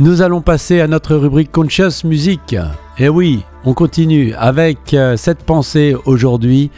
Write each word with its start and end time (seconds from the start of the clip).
Nous 0.00 0.22
allons 0.22 0.42
passer 0.42 0.80
à 0.80 0.86
notre 0.86 1.16
rubrique 1.16 1.50
Conscious 1.50 2.04
Music. 2.04 2.54
Et 2.98 3.08
oui, 3.08 3.42
on 3.64 3.74
continue 3.74 4.32
avec 4.34 4.94
euh, 4.94 5.16
cette 5.16 5.42
pensée 5.42 5.96
aujourd'hui. 6.04 6.70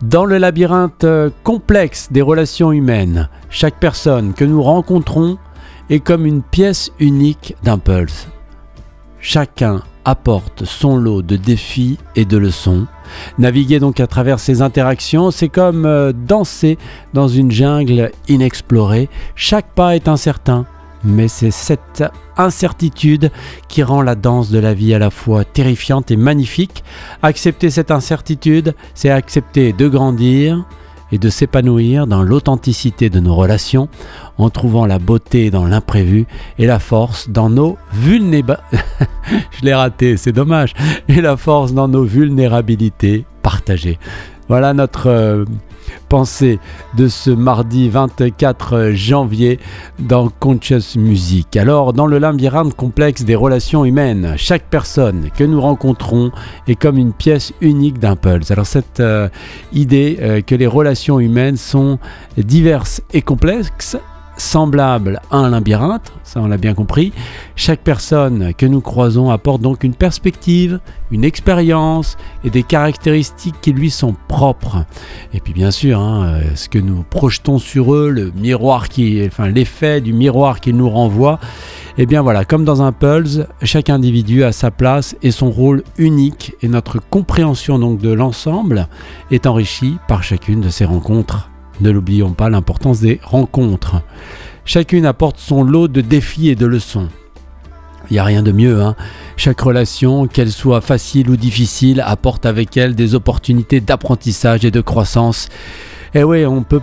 Dans 0.00 0.24
le 0.24 0.38
labyrinthe 0.38 1.04
euh, 1.04 1.28
complexe 1.42 2.08
des 2.10 2.22
relations 2.22 2.72
humaines, 2.72 3.28
chaque 3.50 3.78
personne 3.78 4.32
que 4.32 4.46
nous 4.46 4.62
rencontrons 4.62 5.36
est 5.90 6.00
comme 6.00 6.24
une 6.24 6.40
pièce 6.40 6.90
unique 7.00 7.54
d'un 7.62 7.76
pulse. 7.76 8.28
Chacun 9.20 9.82
apporte 10.06 10.64
son 10.64 10.96
lot 10.96 11.20
de 11.20 11.36
défis 11.36 11.98
et 12.16 12.24
de 12.24 12.38
leçons. 12.38 12.86
Naviguer 13.38 13.78
donc 13.78 14.00
à 14.00 14.06
travers 14.06 14.40
ces 14.40 14.62
interactions, 14.62 15.30
c'est 15.30 15.50
comme 15.50 15.84
euh, 15.84 16.12
danser 16.14 16.78
dans 17.12 17.28
une 17.28 17.50
jungle 17.50 18.10
inexplorée. 18.26 19.10
Chaque 19.34 19.74
pas 19.74 19.96
est 19.96 20.08
incertain, 20.08 20.64
mais 21.04 21.28
c'est 21.28 21.50
cette 21.50 22.04
incertitude 22.36 23.30
qui 23.68 23.82
rend 23.82 24.02
la 24.02 24.14
danse 24.14 24.50
de 24.50 24.58
la 24.58 24.74
vie 24.74 24.94
à 24.94 24.98
la 24.98 25.10
fois 25.10 25.44
terrifiante 25.44 26.10
et 26.10 26.16
magnifique. 26.16 26.84
Accepter 27.22 27.70
cette 27.70 27.90
incertitude, 27.90 28.74
c'est 28.94 29.10
accepter 29.10 29.72
de 29.72 29.88
grandir 29.88 30.64
et 31.12 31.18
de 31.18 31.28
s'épanouir 31.28 32.06
dans 32.06 32.22
l'authenticité 32.22 33.10
de 33.10 33.20
nos 33.20 33.36
relations 33.36 33.88
en 34.38 34.50
trouvant 34.50 34.86
la 34.86 34.98
beauté 34.98 35.50
dans 35.50 35.64
l'imprévu 35.64 36.26
et 36.58 36.66
la 36.66 36.78
force 36.78 37.28
dans 37.28 37.50
nos 37.50 37.76
vulnérabilités. 37.92 38.82
Je 39.52 39.64
l'ai 39.64 39.74
raté, 39.74 40.16
c'est 40.16 40.32
dommage. 40.32 40.74
Et 41.08 41.20
la 41.20 41.36
force 41.36 41.72
dans 41.72 41.88
nos 41.88 42.04
vulnérabilités 42.04 43.24
partagées. 43.42 43.98
Voilà 44.48 44.74
notre 44.74 45.06
euh, 45.06 45.44
pensée 46.08 46.58
de 46.96 47.08
ce 47.08 47.30
mardi 47.30 47.88
24 47.88 48.90
janvier 48.92 49.58
dans 49.98 50.28
Conscious 50.28 50.96
Music. 50.96 51.56
Alors, 51.56 51.92
dans 51.92 52.06
le 52.06 52.18
labyrinthe 52.18 52.74
complexe 52.74 53.24
des 53.24 53.34
relations 53.34 53.84
humaines, 53.84 54.34
chaque 54.36 54.64
personne 54.64 55.30
que 55.36 55.44
nous 55.44 55.60
rencontrons 55.60 56.30
est 56.68 56.74
comme 56.74 56.98
une 56.98 57.12
pièce 57.12 57.52
unique 57.60 57.98
d'un 57.98 58.16
pulse. 58.16 58.50
Alors, 58.50 58.66
cette 58.66 59.00
euh, 59.00 59.28
idée 59.72 60.18
euh, 60.20 60.40
que 60.40 60.54
les 60.54 60.66
relations 60.66 61.20
humaines 61.20 61.56
sont 61.56 61.98
diverses 62.36 63.02
et 63.12 63.22
complexes 63.22 63.96
semblable 64.36 65.20
à 65.30 65.38
un 65.38 65.50
labyrinthe, 65.50 66.12
ça 66.22 66.40
on 66.40 66.46
l'a 66.46 66.56
bien 66.56 66.74
compris. 66.74 67.12
Chaque 67.56 67.80
personne 67.80 68.52
que 68.54 68.66
nous 68.66 68.80
croisons 68.80 69.30
apporte 69.30 69.62
donc 69.62 69.84
une 69.84 69.94
perspective, 69.94 70.80
une 71.10 71.24
expérience 71.24 72.16
et 72.42 72.50
des 72.50 72.62
caractéristiques 72.62 73.60
qui 73.60 73.72
lui 73.72 73.90
sont 73.90 74.14
propres. 74.28 74.84
Et 75.32 75.40
puis 75.40 75.52
bien 75.52 75.70
sûr, 75.70 76.00
hein, 76.00 76.40
ce 76.54 76.68
que 76.68 76.78
nous 76.78 77.04
projetons 77.08 77.58
sur 77.58 77.94
eux, 77.94 78.10
le 78.10 78.32
miroir 78.34 78.88
qui, 78.88 79.22
enfin 79.26 79.48
l'effet 79.48 80.00
du 80.00 80.12
miroir 80.12 80.60
qu'ils 80.60 80.76
nous 80.76 80.90
renvoie, 80.90 81.38
et 81.96 82.02
eh 82.02 82.06
bien 82.06 82.22
voilà, 82.22 82.44
comme 82.44 82.64
dans 82.64 82.82
un 82.82 82.90
pulse, 82.90 83.42
chaque 83.62 83.88
individu 83.88 84.42
a 84.42 84.50
sa 84.50 84.72
place 84.72 85.16
et 85.22 85.30
son 85.30 85.50
rôle 85.50 85.84
unique 85.96 86.54
et 86.60 86.68
notre 86.68 86.98
compréhension 86.98 87.78
donc 87.78 88.00
de 88.00 88.12
l'ensemble 88.12 88.88
est 89.30 89.46
enrichie 89.46 89.96
par 90.08 90.24
chacune 90.24 90.60
de 90.60 90.70
ces 90.70 90.84
rencontres 90.84 91.50
ne 91.80 91.90
l'oublions 91.90 92.32
pas, 92.32 92.48
l'importance 92.48 93.00
des 93.00 93.20
rencontres. 93.22 94.02
Chacune 94.64 95.06
apporte 95.06 95.38
son 95.38 95.62
lot 95.62 95.88
de 95.88 96.00
défis 96.00 96.48
et 96.48 96.54
de 96.54 96.66
leçons. 96.66 97.08
Il 98.10 98.14
n'y 98.14 98.18
a 98.18 98.24
rien 98.24 98.42
de 98.42 98.52
mieux. 98.52 98.82
Hein. 98.82 98.96
Chaque 99.36 99.60
relation, 99.60 100.26
qu'elle 100.26 100.52
soit 100.52 100.80
facile 100.80 101.30
ou 101.30 101.36
difficile, 101.36 102.02
apporte 102.04 102.46
avec 102.46 102.76
elle 102.76 102.94
des 102.94 103.14
opportunités 103.14 103.80
d'apprentissage 103.80 104.64
et 104.64 104.70
de 104.70 104.80
croissance. 104.80 105.48
Et 106.14 106.22
oui, 106.22 106.44
on 106.46 106.62
peut 106.62 106.80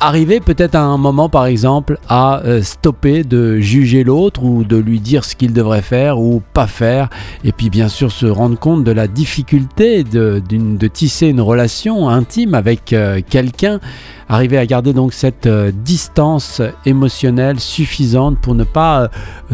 arriver 0.00 0.40
peut-être 0.40 0.74
à 0.74 0.82
un 0.82 0.98
moment, 0.98 1.28
par 1.28 1.46
exemple, 1.46 1.98
à 2.08 2.42
euh, 2.44 2.62
stopper 2.62 3.24
de 3.24 3.58
juger 3.58 4.04
l'autre 4.04 4.42
ou 4.42 4.64
de 4.64 4.76
lui 4.76 5.00
dire 5.00 5.24
ce 5.24 5.36
qu'il 5.36 5.52
devrait 5.52 5.82
faire 5.82 6.18
ou 6.18 6.42
pas 6.52 6.66
faire. 6.66 7.08
Et 7.44 7.52
puis, 7.52 7.70
bien 7.70 7.88
sûr, 7.88 8.12
se 8.12 8.26
rendre 8.26 8.58
compte 8.58 8.84
de 8.84 8.92
la 8.92 9.08
difficulté 9.08 10.04
de, 10.04 10.42
de 10.48 10.86
tisser 10.88 11.28
une 11.28 11.40
relation 11.40 12.08
intime 12.08 12.54
avec 12.54 12.92
euh, 12.92 13.20
quelqu'un 13.28 13.80
arriver 14.28 14.58
à 14.58 14.66
garder 14.66 14.92
donc 14.92 15.12
cette 15.12 15.46
euh, 15.46 15.70
distance 15.72 16.60
émotionnelle 16.84 17.60
suffisante 17.60 18.38
pour 18.40 18.54
ne 18.54 18.64
pas 18.64 19.02
euh, 19.02 19.08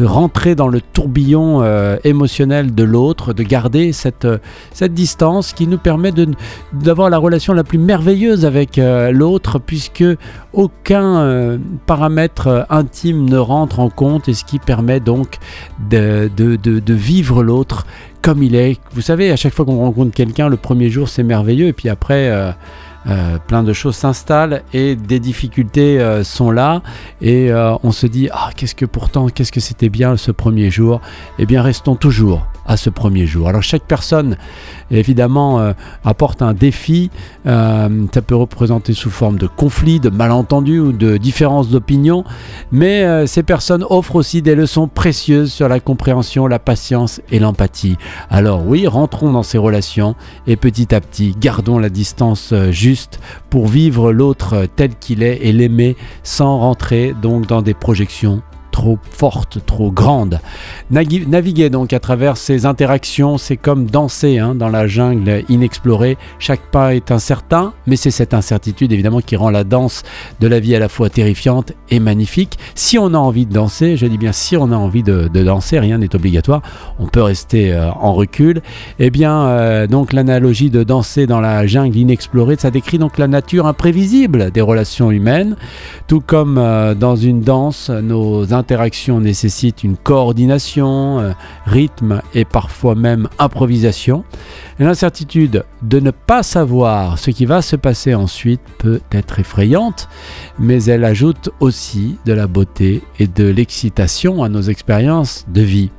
rentrer 0.05 0.55
dans 0.55 0.67
le 0.67 0.81
tourbillon 0.81 1.61
euh, 1.61 1.97
émotionnel 2.03 2.73
de 2.73 2.83
l'autre, 2.83 3.33
de 3.33 3.43
garder 3.43 3.93
cette, 3.93 4.27
cette 4.71 4.93
distance 4.93 5.53
qui 5.53 5.67
nous 5.67 5.77
permet 5.77 6.11
d'avoir 6.73 7.09
la 7.09 7.17
relation 7.17 7.53
la 7.53 7.63
plus 7.63 7.77
merveilleuse 7.77 8.45
avec 8.45 8.77
l'autre 8.77 9.59
puisque 9.59 10.03
aucun 10.53 11.59
paramètre 11.85 12.65
intime 12.69 13.29
ne 13.29 13.37
rentre 13.37 13.79
en 13.79 13.89
compte 13.89 14.27
et 14.27 14.33
ce 14.33 14.43
qui 14.43 14.59
permet 14.59 14.99
donc 14.99 15.37
de, 15.89 16.29
de, 16.35 16.55
de 16.55 16.93
vivre 16.93 17.43
l'autre 17.43 17.85
comme 18.21 18.41
il 18.41 18.55
est. 18.55 18.79
Vous 18.93 19.01
savez, 19.01 19.31
à 19.31 19.35
chaque 19.35 19.53
fois 19.53 19.65
qu'on 19.65 19.77
rencontre 19.77 20.13
quelqu'un, 20.15 20.49
le 20.49 20.57
premier 20.57 20.89
jour 20.89 21.09
c'est 21.09 21.23
merveilleux 21.23 21.67
et 21.67 21.73
puis 21.73 21.89
après... 21.89 22.53
plein 23.47 23.63
de 23.63 23.73
choses 23.73 23.95
s'installent 23.95 24.63
et 24.73 24.95
des 24.95 25.19
difficultés 25.19 25.99
euh, 25.99 26.23
sont 26.23 26.51
là 26.51 26.81
et 27.21 27.51
euh, 27.51 27.75
on 27.83 27.91
se 27.91 28.07
dit 28.07 28.29
ah 28.31 28.49
qu'est-ce 28.55 28.75
que 28.75 28.85
pourtant 28.85 29.27
qu'est-ce 29.27 29.51
que 29.51 29.59
c'était 29.59 29.89
bien 29.89 30.17
ce 30.17 30.31
premier 30.31 30.69
jour 30.69 31.01
eh 31.39 31.45
bien 31.45 31.61
restons 31.61 31.95
toujours 31.95 32.45
à 32.65 32.77
ce 32.77 32.89
premier 32.89 33.25
jour. 33.25 33.49
Alors 33.49 33.63
chaque 33.63 33.83
personne, 33.83 34.37
évidemment, 34.91 35.59
euh, 35.59 35.73
apporte 36.03 36.41
un 36.41 36.53
défi. 36.53 37.09
Euh, 37.45 38.05
ça 38.13 38.21
peut 38.21 38.35
représenter 38.35 38.93
sous 38.93 39.09
forme 39.09 39.37
de 39.37 39.47
conflit, 39.47 39.99
de 39.99 40.09
malentendu 40.09 40.79
ou 40.79 40.91
de 40.91 41.17
différence 41.17 41.69
d'opinion. 41.69 42.23
Mais 42.71 43.03
euh, 43.03 43.27
ces 43.27 43.43
personnes 43.43 43.85
offrent 43.89 44.15
aussi 44.15 44.41
des 44.41 44.55
leçons 44.55 44.87
précieuses 44.87 45.51
sur 45.51 45.67
la 45.67 45.79
compréhension, 45.79 46.47
la 46.47 46.59
patience 46.59 47.21
et 47.31 47.39
l'empathie. 47.39 47.97
Alors 48.29 48.65
oui, 48.65 48.87
rentrons 48.87 49.31
dans 49.31 49.43
ces 49.43 49.57
relations 49.57 50.15
et 50.47 50.55
petit 50.55 50.93
à 50.95 51.01
petit, 51.01 51.35
gardons 51.39 51.79
la 51.79 51.89
distance 51.89 52.53
juste 52.69 52.92
pour 53.49 53.67
vivre 53.67 54.11
l'autre 54.11 54.67
tel 54.75 54.95
qu'il 54.95 55.23
est 55.23 55.39
et 55.41 55.51
l'aimer 55.51 55.95
sans 56.23 56.57
rentrer 56.57 57.13
donc 57.21 57.47
dans 57.47 57.61
des 57.61 57.73
projections 57.73 58.41
trop 58.73 58.97
forte, 59.11 59.59
trop 59.65 59.91
grande. 59.91 60.39
Naviguer 60.89 61.69
donc 61.69 61.93
à 61.93 61.99
travers 61.99 62.35
ces 62.35 62.65
interactions, 62.65 63.37
c'est 63.37 63.55
comme 63.55 63.85
danser 63.85 64.39
hein, 64.39 64.55
dans 64.55 64.67
la 64.67 64.87
jungle 64.87 65.43
inexplorée. 65.47 66.17
Chaque 66.39 66.71
pas 66.71 66.95
est 66.95 67.11
incertain, 67.11 67.73
mais 67.85 67.95
c'est 67.95 68.11
cette 68.11 68.33
incertitude 68.33 68.91
évidemment 68.91 69.21
qui 69.21 69.35
rend 69.35 69.51
la 69.51 69.63
danse 69.63 70.01
de 70.39 70.47
la 70.47 70.59
vie 70.59 70.75
à 70.75 70.79
la 70.79 70.89
fois 70.89 71.09
terrifiante 71.09 71.73
et 71.91 71.99
magnifique. 71.99 72.57
Si 72.73 72.97
on 72.97 73.13
a 73.13 73.17
envie 73.17 73.45
de 73.45 73.53
danser, 73.53 73.95
je 73.95 74.07
dis 74.07 74.17
bien 74.17 74.31
si 74.31 74.57
on 74.57 74.71
a 74.71 74.75
envie 74.75 75.03
de, 75.03 75.27
danser, 75.27 75.79
rien 75.79 75.99
n'est 75.99 76.15
obligatoire, 76.15 76.63
on 76.99 77.05
peut 77.05 77.21
rester 77.21 77.73
euh, 77.73 77.91
en 77.91 78.13
recul. 78.13 78.61
Eh 78.97 79.11
bien, 79.11 79.45
euh, 79.45 79.85
donc 79.85 80.13
l'analogie 80.13 80.71
de 80.71 80.83
danser 80.83 81.27
dans 81.27 81.39
la 81.39 81.67
jungle 81.67 81.95
inexplorée, 81.95 82.55
ça 82.57 82.71
décrit 82.71 82.97
donc 82.97 83.19
la 83.19 83.27
nature 83.27 83.67
imprévisible 83.67 84.49
des 84.49 84.61
relations 84.61 85.11
humaines, 85.11 85.57
tout 86.07 86.21
comme 86.21 86.57
euh, 86.57 86.95
dans 86.95 87.15
une 87.15 87.41
danse, 87.41 87.91
nos 87.91 88.51
interaction 88.63 89.19
nécessite 89.19 89.83
une 89.83 89.97
coordination, 89.97 91.19
euh, 91.19 91.31
rythme 91.65 92.21
et 92.33 92.45
parfois 92.45 92.95
même 92.95 93.27
improvisation. 93.39 94.23
L'incertitude 94.79 95.65
de 95.81 95.99
ne 95.99 96.11
pas 96.11 96.43
savoir 96.43 97.19
ce 97.19 97.29
qui 97.29 97.45
va 97.45 97.61
se 97.61 97.75
passer 97.75 98.15
ensuite 98.15 98.61
peut 98.77 99.01
être 99.11 99.39
effrayante, 99.39 100.07
mais 100.59 100.81
elle 100.85 101.03
ajoute 101.03 101.49
aussi 101.59 102.17
de 102.25 102.31
la 102.31 102.47
beauté 102.47 103.01
et 103.19 103.27
de 103.27 103.45
l'excitation 103.45 104.43
à 104.43 104.49
nos 104.49 104.61
expériences 104.61 105.43
de 105.49 105.61
vie 105.61 105.91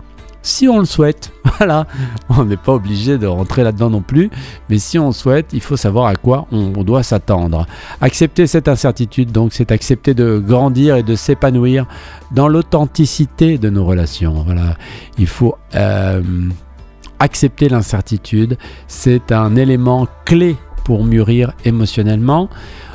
si 0.44 0.69
on 0.69 0.78
le 0.78 0.84
souhaite. 0.84 1.32
Voilà, 1.59 1.87
on 2.31 2.44
n'est 2.44 2.56
pas 2.56 2.72
obligé 2.72 3.16
de 3.16 3.28
rentrer 3.28 3.62
là-dedans 3.62 3.88
non 3.88 4.00
plus, 4.00 4.28
mais 4.69 4.78
si 4.78 4.99
on 4.99 5.09
le 5.09 5.12
souhaite, 5.12 5.50
il 5.53 5.60
faut 5.60 5.77
savoir 5.77 6.06
à 6.06 6.16
quoi 6.16 6.49
on, 6.50 6.82
doit 6.82 7.05
s'attendre. 7.05 7.65
Accepter 8.00 8.49
cette 8.49 8.66
incertitude, 8.66 9.31
donc, 9.31 9.53
c'est 9.53 9.71
accepter 9.71 10.15
de 10.15 10.43
grandir 10.44 10.97
et 10.97 11.04
de 11.04 11.15
s'épanouir 11.15 11.87
dans 12.33 12.49
l'authenticité 12.49 13.56
de 13.56 13.71
nos 13.71 13.84
relations. 13.84 14.43
Voilà, 14.44 14.77
il 15.16 15.28
faut 15.28 15.54
euh, 15.77 16.22
accepter 17.21 17.68
l'incertitude. 17.68 18.59
C'est 18.89 19.30
un 19.30 19.54
élément 19.54 20.09
clé 20.24 20.57
pour 20.84 21.04
mûrir 21.04 21.53
émotionnellement 21.65 22.48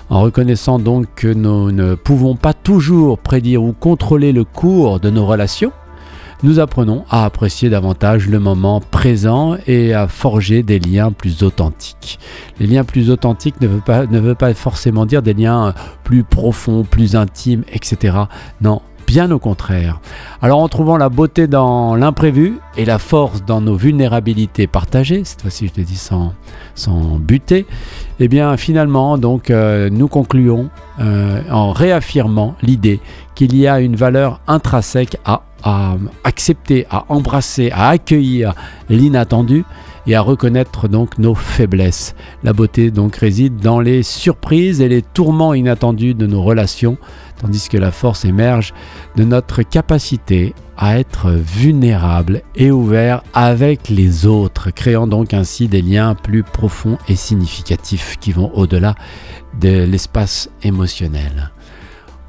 en 0.10 0.22
reconnaissant 0.22 0.80
donc 0.80 1.06
que 1.16 1.28
nous 1.28 1.72
ne 1.72 1.96
pouvons 1.96 2.36
pas 2.36 2.54
toujours 2.54 3.20
prédire 3.20 3.64
ou 3.64 3.74
contrôler 3.74 4.32
le 4.32 4.44
cours 4.44 5.00
de 5.00 5.10
nos 5.10 5.26
relations, 5.26 5.72
nous 6.44 6.60
apprenons 6.60 7.04
à 7.10 7.26
apprécier 7.26 7.70
davantage 7.70 8.28
le 8.28 8.40
moment 8.40 8.82
présent 8.82 9.58
et 9.68 9.94
à 9.94 10.08
forger 10.08 10.64
des 10.64 10.80
liens 10.80 11.12
plus 11.12 11.44
authentiques. 11.44 12.20
Les 12.60 12.68
liens 12.68 12.84
plus 12.84 13.10
authentiques 13.10 13.60
ne 13.62 13.68
veut 13.68 13.82
pas, 13.82 14.06
ne 14.06 14.20
veut 14.20 14.36
pas 14.36 14.54
forcément 14.54 15.06
dire 15.06 15.22
des 15.22 15.34
liens 15.34 15.74
plus 16.04 16.24
profonds, 16.24 16.84
plus 16.84 17.16
intimes, 17.16 17.64
etc. 17.72 18.18
Non, 18.62 18.82
bien 19.10 19.32
au 19.32 19.40
contraire. 19.40 20.00
Alors 20.40 20.60
en 20.60 20.68
trouvant 20.68 20.96
la 20.96 21.10
beauté 21.10 21.48
dans 21.48 21.96
l'imprévu 21.96 22.60
et 22.78 22.86
la 22.86 23.00
force 23.00 23.44
dans 23.44 23.60
nos 23.60 23.76
vulnérabilités 23.76 24.68
partagées, 24.68 25.24
cette 25.24 25.42
fois-ci 25.42 25.68
je 25.68 25.74
te 25.74 25.82
dis 25.82 25.96
sans, 25.96 26.34
sans 26.76 27.18
buter, 27.18 27.66
eh 28.20 28.28
bien 28.28 28.56
finalement 28.56 29.18
donc 29.18 29.50
euh, 29.50 29.90
nous 29.90 30.08
concluons 30.08 30.70
euh, 31.00 31.42
en 31.50 31.72
réaffirmant 31.72 32.54
l'idée 32.62 33.00
qu'il 33.34 33.58
y 33.58 33.68
a 33.68 33.80
une 33.80 33.96
valeur 33.96 34.42
intrinsèque 34.48 35.18
à 35.26 35.42
à 35.64 35.96
accepter, 36.24 36.86
à 36.90 37.06
embrasser, 37.10 37.72
à 37.72 37.90
accueillir 37.90 38.54
l'inattendu 38.90 39.66
et 40.08 40.16
à 40.16 40.22
reconnaître 40.22 40.88
donc 40.88 41.18
nos 41.18 41.36
faiblesses. 41.36 42.16
La 42.44 42.54
beauté 42.54 42.92
donc 42.92 43.16
réside 43.16 43.58
dans 43.58 43.80
les 43.80 44.04
surprises 44.04 44.82
et 44.82 44.90
les 44.90 45.02
tourments 45.02 45.54
inattendus 45.54 46.16
de 46.16 46.26
nos 46.26 46.42
relations, 46.42 46.98
tandis 47.40 47.70
que 47.70 47.78
la 47.78 47.92
force 47.92 48.26
émerge 48.26 48.74
de 49.16 49.24
notre 49.24 49.62
capacité 49.62 50.54
à 50.78 50.98
être 50.98 51.32
vulnérable 51.32 52.42
et 52.56 52.72
ouvert 52.72 53.22
avec 53.34 53.90
les 53.90 54.26
autres, 54.26 54.72
créant 54.72 55.08
donc 55.08 55.34
ainsi 55.34 55.68
des 55.68 55.82
liens 55.82 56.16
plus 56.16 56.44
profonds 56.44 56.98
et 57.08 57.16
significatifs 57.16 58.18
qui 58.20 58.32
vont 58.32 58.52
au-delà 58.56 58.96
de 59.60 59.84
l'espace 59.84 60.50
émotionnel. 60.64 61.52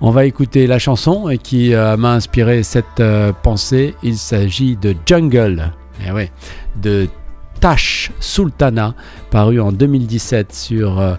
On 0.02 0.10
va 0.10 0.24
écouter 0.24 0.66
la 0.66 0.78
chanson 0.78 1.28
qui 1.42 1.74
euh, 1.74 1.98
m'a 1.98 2.14
inspiré 2.14 2.62
cette 2.62 3.00
euh, 3.00 3.32
pensée. 3.42 3.94
Il 4.02 4.16
s'agit 4.16 4.76
de 4.76 4.94
Jungle, 5.04 5.72
eh 6.06 6.30
de 6.80 7.06
Tash 7.60 8.10
Sultana, 8.18 8.94
paru 9.30 9.60
en 9.60 9.72
2017 9.72 10.54
sur 10.54 10.98
euh, 10.98 11.16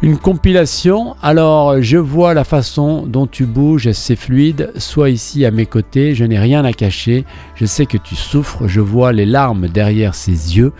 une 0.00 0.16
compilation. 0.16 1.14
Alors, 1.22 1.82
je 1.82 1.98
vois 1.98 2.32
la 2.32 2.44
façon 2.44 3.04
dont 3.06 3.26
tu 3.26 3.44
bouges, 3.44 3.92
c'est 3.92 4.16
fluide. 4.16 4.72
Sois 4.78 5.10
ici 5.10 5.44
à 5.44 5.50
mes 5.50 5.66
côtés, 5.66 6.14
je 6.14 6.24
n'ai 6.24 6.38
rien 6.38 6.64
à 6.64 6.72
cacher. 6.72 7.26
Je 7.54 7.66
sais 7.66 7.84
que 7.84 7.98
tu 7.98 8.14
souffres, 8.16 8.66
je 8.66 8.80
vois 8.80 9.12
les 9.12 9.26
larmes 9.26 9.68
derrière 9.68 10.14
ses 10.14 10.56
yeux 10.56 10.72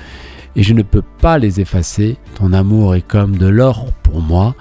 et 0.56 0.62
je 0.62 0.72
ne 0.72 0.82
peux 0.82 1.02
pas 1.20 1.36
les 1.36 1.60
effacer. 1.60 2.16
Ton 2.36 2.54
amour 2.54 2.94
est 2.94 3.06
comme 3.06 3.36
de 3.36 3.46
l'or 3.46 3.92
pour 4.02 4.22
moi 4.22 4.54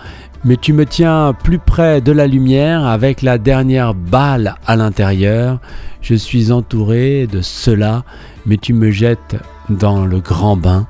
mais 0.46 0.58
tu 0.58 0.74
me 0.74 0.86
tiens 0.86 1.34
plus 1.34 1.60
près 1.60 2.02
de 2.02 2.12
la 2.12 2.28
lumière 2.28 2.86
avec 2.86 3.22
la 3.22 3.38
dernière 3.38 3.94
balle 3.94 4.56
à 4.68 4.76
l'intérieur. 4.76 5.60
Je 6.02 6.16
suis 6.16 6.52
entouré 6.52 7.28
de 7.28 7.42
cela, 7.42 8.04
mais 8.46 8.58
tu 8.58 8.74
me 8.74 8.92
jettes 8.92 9.38
dans 9.70 10.06
le 10.06 10.20
grand 10.20 10.58
bain. 10.58 10.88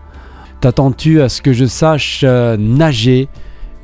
T'attends-tu 0.60 1.22
à 1.22 1.30
ce 1.30 1.42
que 1.42 1.54
je 1.54 1.66
sache 1.66 2.22
euh, 2.24 2.58
nager? 2.58 3.28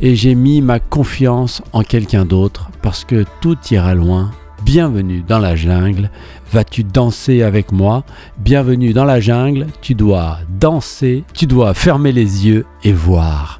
Et 0.02 0.16
j'ai 0.16 0.34
mis 0.34 0.62
ma 0.62 0.80
confiance 0.80 1.62
en 1.74 1.84
quelqu'un 1.84 2.24
d'autre 2.24 2.72
parce 2.82 3.04
que 3.04 3.26
tout 3.42 3.58
ira 3.70 3.94
loin. 3.94 4.32
Bienvenue 4.64 5.24
dans 5.28 5.40
la 5.40 5.58
jungle. 5.58 6.10
Vas-tu 6.54 6.86
danser 6.86 7.44
avec 7.44 7.74
moi? 7.74 8.06
Bienvenue 8.38 8.94
dans 8.94 9.04
la 9.04 9.20
jungle. 9.20 9.68
Tu 9.82 9.96
dois 9.96 10.40
danser, 10.58 11.26
tu 11.34 11.48
dois 11.48 11.74
fermer 11.74 12.14
les 12.14 12.48
yeux 12.48 12.66
et 12.84 12.94
voir. 12.94 13.59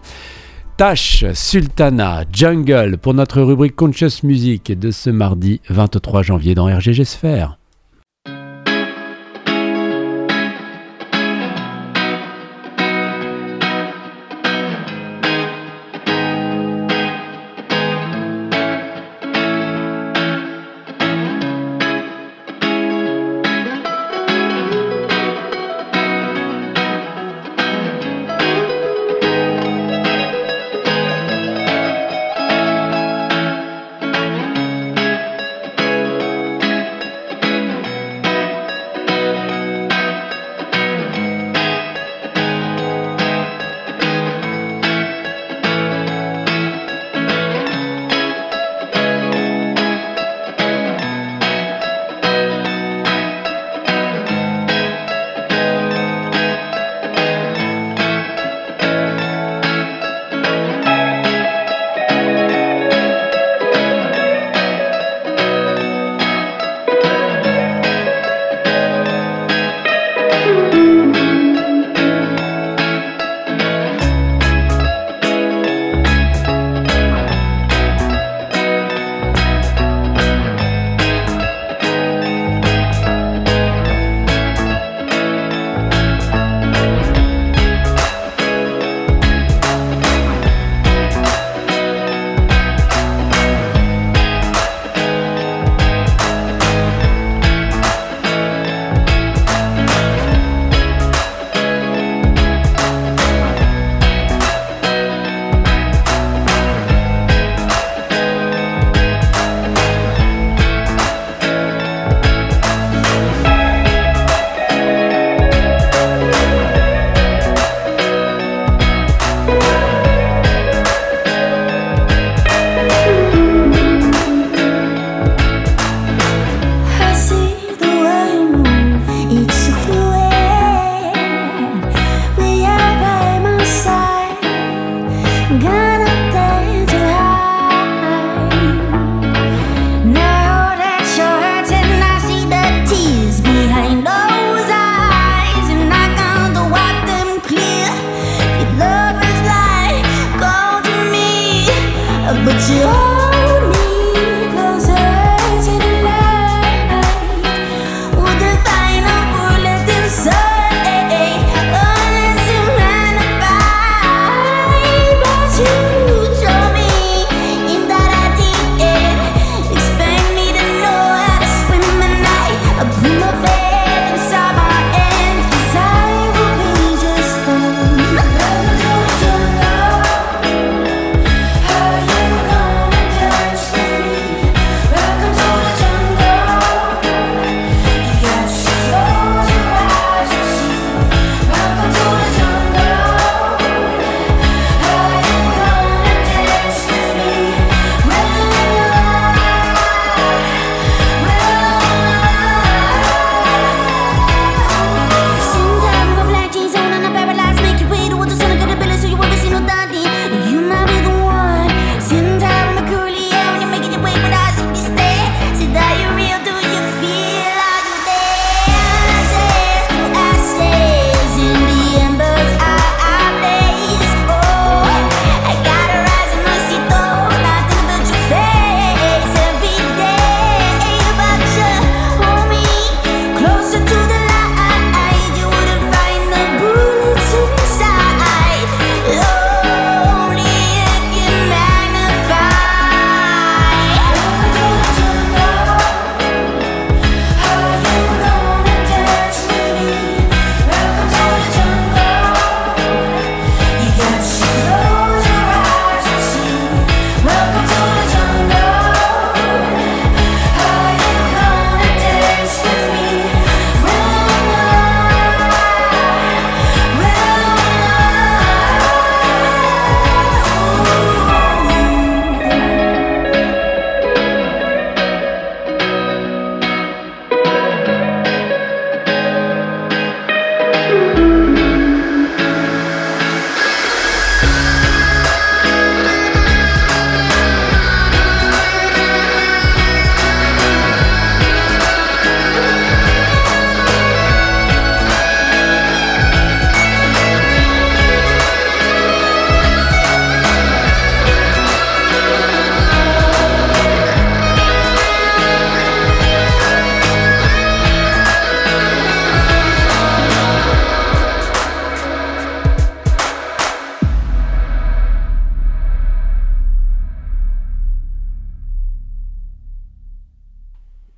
Tash 0.80 1.26
Sultana 1.34 2.24
Jungle 2.32 2.98
pour 3.00 3.14
notre 3.14 3.42
rubrique 3.42 3.76
Conscious 3.76 4.24
Music 4.24 4.72
de 4.72 4.92
ce 4.92 5.10
mardi 5.10 5.60
23 5.68 6.24
janvier 6.24 6.56
dans 6.56 6.68
RGG 6.68 7.04
Sphère. 7.04 7.59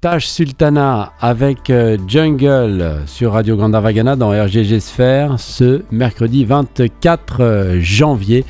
Tash 0.02 0.26
Sultana 0.26 1.14
avec 1.22 1.70
euh, 1.70 1.96
Jungle 2.08 3.04
sur 3.06 3.34
Radio 3.34 3.56
Gandavagana 3.56 4.16
dans 4.16 4.32
RGG 4.32 4.80
Sphere 4.80 5.40
ce 5.40 5.84
mercredi 5.92 6.44
24 6.44 7.38
euh, 7.40 7.78
janvier 7.82 8.44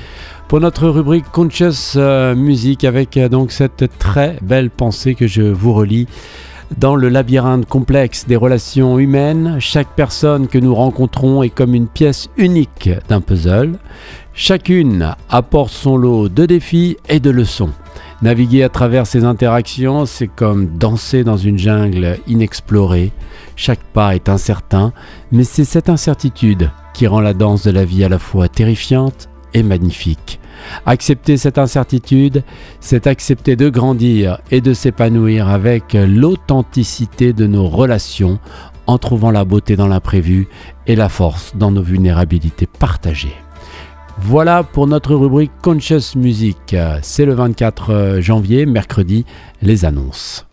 pour 0.48 0.62
notre 0.62 0.88
rubrique 0.88 1.26
Conscious 1.34 1.98
euh, 1.98 2.36
Music 2.36 2.86
avec 2.86 3.20
donc 3.20 3.52
cette 3.52 3.98
très 4.00 4.38
belle 4.42 4.70
pensée 4.70 5.14
que 5.14 5.28
je 5.28 5.42
vous 5.42 5.74
relis. 5.74 6.08
Dans 6.78 6.96
le 6.96 7.10
labyrinthe 7.10 7.68
complexe 7.68 8.26
des 8.28 8.36
relations 8.36 8.98
humaines, 8.98 9.58
chaque 9.60 9.94
personne 9.96 10.48
que 10.48 10.58
nous 10.58 10.74
rencontrons 10.74 11.44
est 11.44 11.50
comme 11.50 11.76
une 11.76 11.88
pièce 11.88 12.30
unique 12.38 12.90
d'un 13.08 13.22
puzzle. 13.22 13.78
Chacune 14.34 15.16
apporte 15.30 15.72
son 15.72 15.98
lot 15.98 16.30
de 16.30 16.46
défis 16.46 16.98
et 17.10 17.20
de 17.20 17.30
leçons. 17.30 17.72
Naviguer 18.22 18.64
à 18.64 18.70
travers 18.70 19.08
ces 19.08 19.26
interactions, 19.26 20.06
c'est 20.06 20.28
comme 20.28 20.78
danser 20.78 21.24
dans 21.24 21.38
une 21.38 21.58
jungle 21.58 22.20
inexplorée. 22.28 23.12
Chaque 23.56 23.84
pas 23.94 24.16
est 24.16 24.30
incertain, 24.30 24.94
mais 25.32 25.44
c'est 25.44 25.66
cette 25.66 25.90
incertitude 25.90 26.72
qui 26.94 27.08
rend 27.08 27.22
la 27.22 27.34
danse 27.34 27.64
de 27.64 27.72
la 27.72 27.86
vie 27.86 28.04
à 28.04 28.10
la 28.10 28.20
fois 28.20 28.48
terrifiante 28.48 29.30
et 29.54 29.64
magnifique. 29.64 30.41
Accepter 30.86 31.38
cette 31.38 31.58
incertitude, 31.58 32.44
c'est 32.80 33.08
accepter 33.08 33.56
de 33.56 33.70
grandir 33.70 34.40
et 34.52 34.62
de 34.62 34.74
s'épanouir 34.74 35.50
avec 35.50 35.94
l'authenticité 35.94 37.34
de 37.34 37.48
nos 37.48 37.68
relations 37.68 38.40
en 38.88 38.98
trouvant 38.98 39.32
la 39.32 39.46
beauté 39.46 39.76
dans 39.76 39.88
l'imprévu 39.88 40.48
et 40.88 40.96
la 40.96 41.10
force 41.10 41.56
dans 41.56 41.72
nos 41.72 41.84
vulnérabilités 41.84 42.68
partagées. 42.68 43.36
Voilà 44.18 44.64
pour 44.64 44.88
notre 44.88 45.16
rubrique 45.16 45.52
Conscious 45.62 46.16
Music. 46.16 46.76
C'est 47.02 47.26
le 47.26 47.34
24 47.34 48.18
janvier, 48.20 48.66
mercredi, 48.66 49.26
les 49.62 49.86
annonces. 49.86 50.51